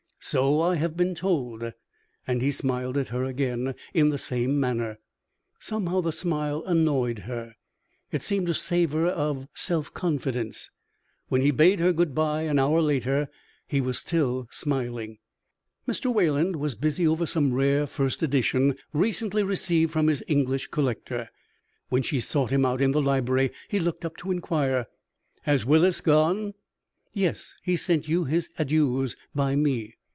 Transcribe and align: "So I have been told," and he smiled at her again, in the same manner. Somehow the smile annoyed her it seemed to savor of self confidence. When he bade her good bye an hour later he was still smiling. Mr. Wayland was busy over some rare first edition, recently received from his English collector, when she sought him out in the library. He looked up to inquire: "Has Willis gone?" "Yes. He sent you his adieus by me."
"So 0.23 0.61
I 0.61 0.75
have 0.75 0.95
been 0.95 1.15
told," 1.15 1.73
and 2.27 2.43
he 2.43 2.51
smiled 2.51 2.95
at 2.95 3.07
her 3.07 3.23
again, 3.23 3.73
in 3.91 4.09
the 4.09 4.19
same 4.19 4.59
manner. 4.59 4.99
Somehow 5.57 6.01
the 6.01 6.11
smile 6.11 6.63
annoyed 6.67 7.19
her 7.25 7.55
it 8.11 8.21
seemed 8.21 8.45
to 8.45 8.53
savor 8.53 9.07
of 9.07 9.47
self 9.55 9.91
confidence. 9.95 10.69
When 11.29 11.41
he 11.41 11.49
bade 11.49 11.79
her 11.79 11.91
good 11.91 12.13
bye 12.13 12.43
an 12.43 12.59
hour 12.59 12.81
later 12.81 13.29
he 13.67 13.81
was 13.81 13.97
still 13.97 14.47
smiling. 14.51 15.17
Mr. 15.87 16.13
Wayland 16.13 16.57
was 16.57 16.75
busy 16.75 17.07
over 17.07 17.25
some 17.25 17.51
rare 17.51 17.87
first 17.87 18.21
edition, 18.21 18.75
recently 18.93 19.41
received 19.41 19.91
from 19.91 20.05
his 20.07 20.23
English 20.27 20.67
collector, 20.67 21.31
when 21.89 22.03
she 22.03 22.19
sought 22.19 22.51
him 22.51 22.63
out 22.63 22.79
in 22.79 22.91
the 22.91 23.01
library. 23.01 23.49
He 23.69 23.79
looked 23.79 24.05
up 24.05 24.17
to 24.17 24.31
inquire: 24.31 24.85
"Has 25.41 25.65
Willis 25.65 25.99
gone?" 25.99 26.53
"Yes. 27.11 27.55
He 27.63 27.75
sent 27.75 28.07
you 28.07 28.25
his 28.25 28.49
adieus 28.59 29.15
by 29.33 29.55
me." 29.55 29.95